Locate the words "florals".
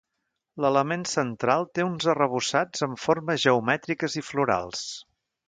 4.33-4.83